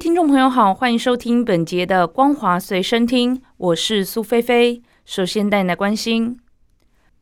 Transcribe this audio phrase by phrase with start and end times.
[0.00, 4.80] 听众朋友好，欢迎收听本节的《光华随身听》，我是苏菲菲。
[5.04, 6.38] 首先带来关心，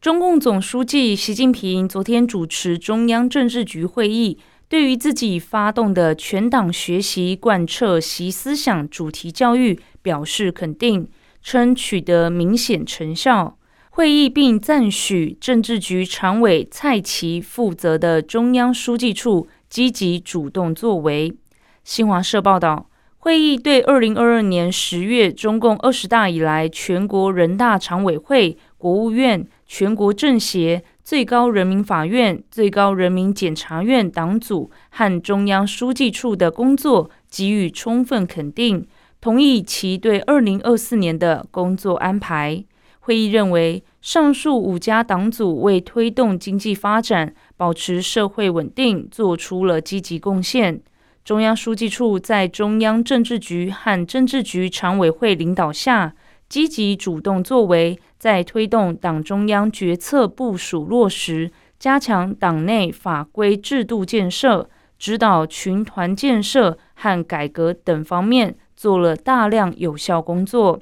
[0.00, 11.08] 中共总书记习近平昨天主持中央政治局会议，对于自己发动的全党学习贯彻习思想主题教育表示肯定。
[11.40, 13.56] 称取得明显成效。
[13.90, 21.36] 会议并赞许政治局常委蔡奇负责的中央书记处积极主动作为。
[21.84, 22.88] 新华社报道，
[23.18, 38.86] 会议对二零二二年十月中共二十大以来全国人大常委会、国务院、全国政协、最高人民法院、最高人民检察院党组和中央书记处的工作给予充分肯定。
[39.20, 42.64] 同意其对二零二四年的工作安排。
[43.00, 50.80] 会议认为，上述五家党组为推动经济发展、保持社会稳定做出了积极贡献。
[51.24, 56.14] 中央书记处在中央政治局和政治局常委会领导下，
[56.50, 68.54] 积极主动作为，在推动党中央决策部署落实、加强党内法规制度建设、指导群团建设和改革等方面。
[68.76, 70.80] 做了大量有效工作。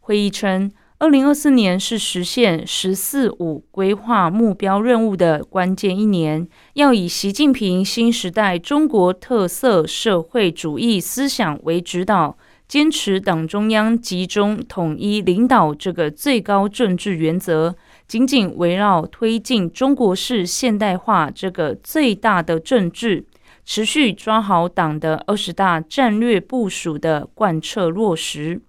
[0.00, 17.76] 会议称，二零二四年是实现“十四五”规划目标任务的关键一年，要以习近平新时代中国特色社会主义思想为指导，坚持党中央集中统一领导这个最高政治原则，
[18.08, 23.26] 紧紧围绕推进中国式现代化这个最大的政治。
[23.66, 28.62] 持续抓好党的二十大战略部署的贯彻落实，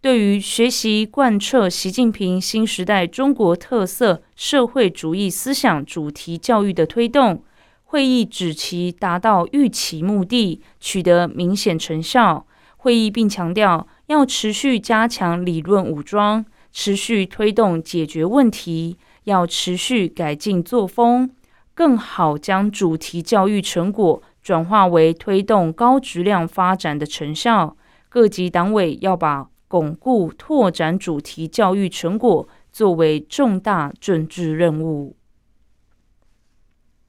[0.00, 7.42] 对于学习贯彻习近平新时代中国特色社会主义思想主题教育的推动，
[7.82, 12.46] 会议指其达到预期目的，取得明显成效。
[12.76, 21.28] 会议并强调，要持续加强理论武装，持续推动解决问题，要持续改进作风，
[21.74, 24.22] 更好将主题教育成果。
[24.40, 27.76] 转化为推动高质量发展的成效，
[28.08, 35.14] 各级党委要把巩固拓展主题教育成果作为重大政治任务。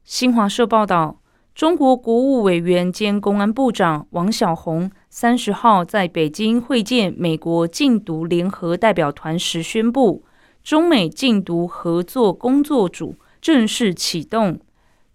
[0.03, 1.21] 新华社报道，
[1.55, 10.25] 中国国务委员兼公安部长王小洪三十号在北京会见美国禁毒联合代表团时宣布，
[10.63, 14.59] 中美禁毒合作工作组正式启动。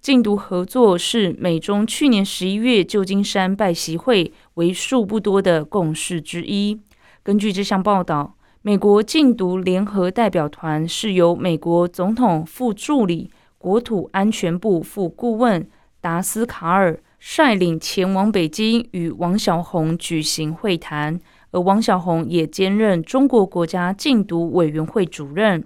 [0.00, 6.78] 禁毒合作是美中去年十一月旧金山拜习会为数不多的共识之一。
[7.25, 15.67] 根据这项报道，美国禁毒联合代表团是由美国总统副助理、国土安全部副顾问
[16.03, 21.19] 达斯卡尔率领前往北京与王小红举行会谈，
[21.53, 25.65] 而王小红也兼任中国国家禁毒委员会主任。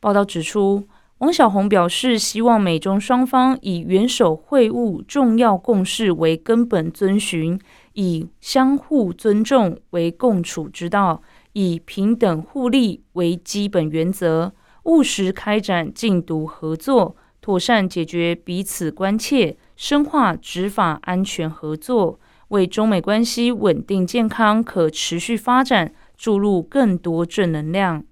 [0.00, 0.88] 报道指出。
[1.18, 7.58] 王小红表示，希望美中双方以元首会晤重要共识为根本遵循，
[7.98, 11.20] 以相互尊重为共处之道，
[11.54, 14.54] 以平等互利为基本原则，
[14.84, 22.20] 务实开展禁毒合作，妥善解决彼此关切，深化执法安全合作，
[22.50, 28.04] 为中美关系稳定健康可持续发展注入更多正能量。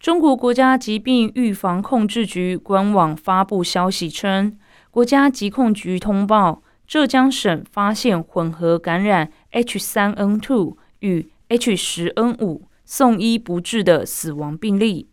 [0.00, 4.58] 中国国家疾病预防控制局官网发布消息称，
[4.90, 15.10] 国家疾控局通报浙江省发现混合感染 H3N2 与 H10N5 送医不治的死亡病例。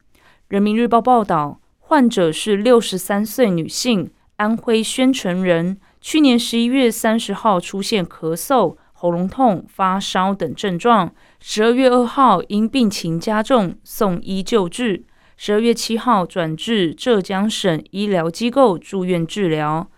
[0.47, 8.77] 人民日报报道，患者是六十三岁女性，安徽宣城人，去年十一月三十号出现咳嗽。
[8.97, 15.03] 喉咙痛、发烧等症状，十二月二号因病情加重送医救治，
[15.35, 19.89] 十二月七号转至浙江省医疗机构住院治疗，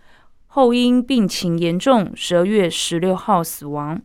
[0.57, 4.01] 后因病情严重，十二月十六号死亡。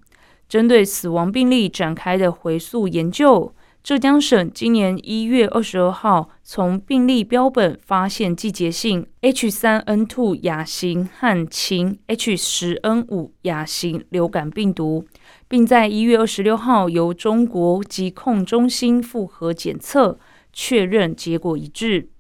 [0.47, 15.07] 针对死亡病例展开的回溯研究，浙江省今年一月二十二号从病例标本发现季节性 H3N2 亚型和禽 H10N5 亚型流感病毒，
[15.49, 20.19] 并在一月二十六号由中国疾控中心复核检测，
[20.53, 22.11] 确认结果一致。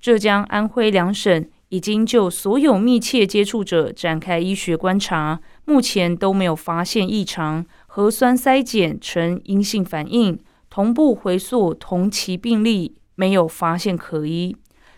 [0.00, 10.38] 浙江、安徽两省已经就所有密切接触者展开医学观察，目前都没有发现异常，核酸筛检呈阴性反应。
[10.68, 14.54] 同步回溯同期病例，没有发现可疑。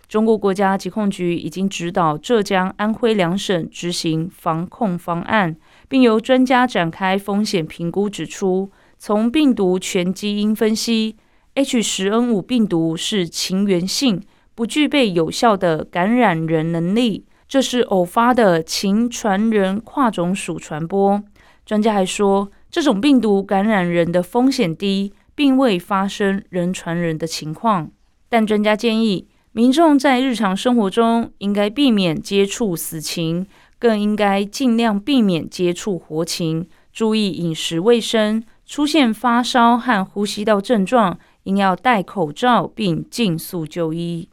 [0.08, 5.54] 中国国家疾控局已经指导浙江、安徽两省执行防控方案，
[5.88, 11.14] 并由专家展开风险评估，指出从病毒全基因分析
[11.54, 14.22] ，H10N5 病毒是禽源性，
[14.58, 21.22] 不具备有效的感染人能力，这是偶发的禽传人跨种属传播。
[21.64, 25.12] 专家还说，这种病毒感染人的风险低。
[25.38, 27.92] 并未发生人传人的情况，
[28.28, 33.46] 但专家建议民众在日常生活中应该避免接触死禽，
[33.78, 38.42] 更应该尽量避免接触活禽，注意饮食卫生。
[38.66, 44.28] 出现发烧和呼吸道症状，应要戴口罩并尽速就医。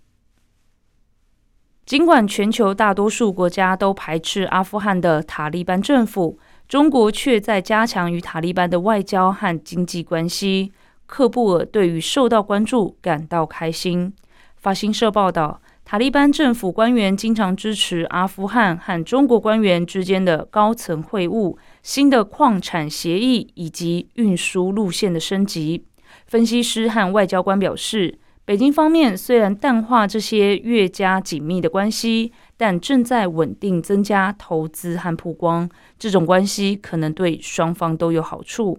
[1.86, 10.72] 尽管全球大多数国家都排斥阿富汗的塔利班政府，中国却在加强与塔利班的外交和经济关系。
[11.06, 14.12] 克布尔对于受到关注感到开心。
[14.58, 25.86] 法新社报道，塔利班政府官员经常支持阿富汗和中国官员之间的高层会晤、新的矿产协议以及运输路线的升级。
[26.26, 35.68] 分析师和外交官表示，北京方面虽然淡化这些越加紧密的关系，但正在稳定增加投资和曝光。
[35.98, 38.78] 这种关系可能对双方都有好处。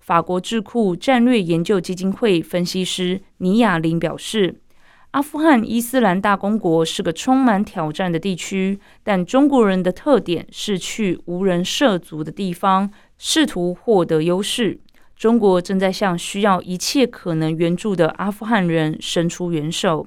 [0.00, 4.60] 法国智库战略研究基金会分析师尼亚林表示
[5.12, 14.80] ：“阿富汗伊斯兰大公国是个充满挑战的地区，但中国人的特点是去无人涉足的地方，试图获得优势。
[15.16, 20.06] 中国正在向需要一切可能援助的阿富汗人伸出援手。”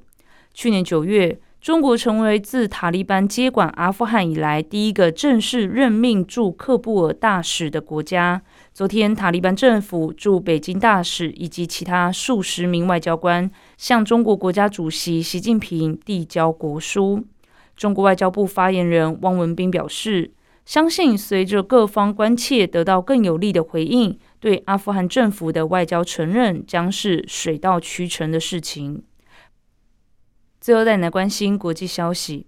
[0.53, 1.39] 去年九月。
[1.61, 8.41] 中国成为自塔利班接管阿富汗以来第一个正式任命驻喀布尔大使的国家。
[8.73, 17.25] 昨天，塔利班政府驻北京大使以及其他数十名外交官向中国国家主席习近平递交国书。
[17.75, 20.31] 中国外交部发言人汪文斌表示，
[20.63, 29.03] 相信随着各方关切得到更有力的回应，对阿富汗政府的外交承认将是水到渠成的事情。
[30.61, 32.47] 最后带来关心国际消息。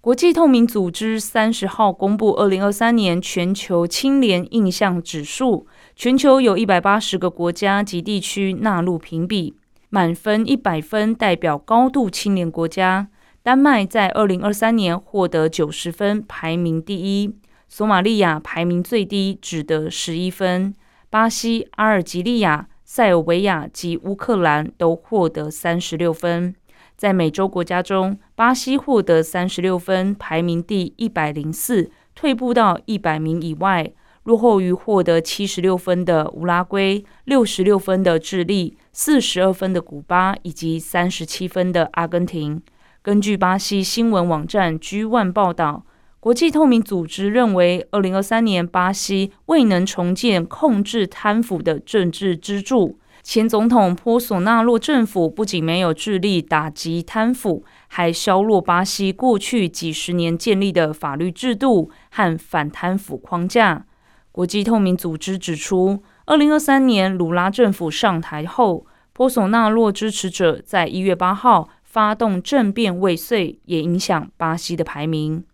[0.00, 9.54] 国际透明组织三十号公布二零二三年全球清廉印象指数，全球有一百八十个国家及地区纳入评比，
[9.90, 13.08] 满分一百分代表高度清廉国家。
[13.42, 17.34] 丹麦在二零二三年获得九十分，排名第一；
[17.68, 20.72] 索马利亚排名最低，只得十一分；
[21.10, 26.54] 巴西、阿尔及利亚、塞尔维亚及乌克兰都获得三十六分。
[26.96, 33.90] 在美洲国家中，巴西获得三十六分，排名第一百零四，退步到一百名以外，
[34.22, 42.62] 落后于获得七十六分的乌拉圭、六十六分的智利、四十二分的古巴以及三十七分的阿根廷。
[43.02, 45.84] 根据巴西新闻网站 G One 报道，
[46.20, 52.98] 国际透明组织认为，二零二三年巴西未能重建控制贪腐的政治支柱。
[53.22, 63.86] 前总统波索纳洛政府不仅没有致力打击贪腐，还削弱巴西过去几十年建立的法律制度和反贪腐框架。
[64.30, 75.44] 国际透明组织指出，二零二三年卢拉政府上台后，波索纳洛支持者在一月八号发动政变未遂，也影响巴西的排名。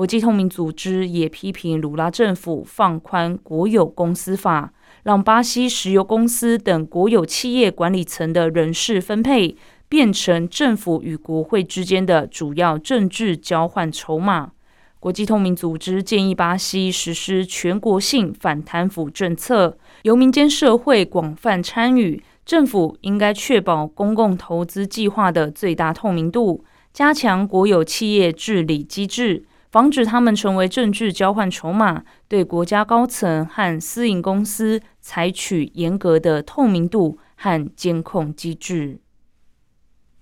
[0.00, 4.72] 国际透明组织也批评鲁拉政府放宽国有公司法。
[5.02, 9.54] 让巴西石油公司等国有企业管理层的人事分配
[9.90, 14.52] 变成政府与国会之间的主要政治交换筹码。
[14.98, 22.22] 国际透明组织建议巴西实施全国性反贪腐政策，由民间社会广泛参与。
[22.46, 29.44] 政府应该确保公共投资计划的最大透明度，加强国有企业治理机制。
[29.70, 39.00] 防止他们成为政治交换筹码，对国家高层和私营公司采取严格的透明度和监控机制。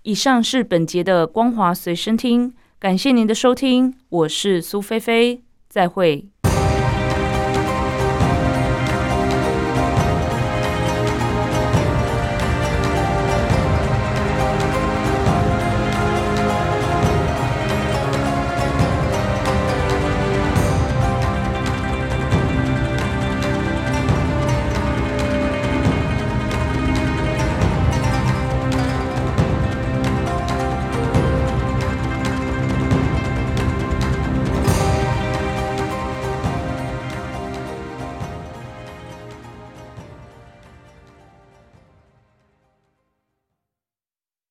[0.02, 6.28] 以上是本节的光华随身听，感谢您的收听，我是苏菲菲，再会。